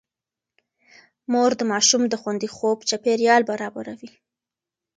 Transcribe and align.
مور 1.31 1.51
د 1.59 1.61
ماشوم 1.71 2.01
د 2.09 2.15
خوندي 2.21 2.49
خوب 2.55 2.77
چاپېريال 2.89 3.41
برابروي. 3.51 4.11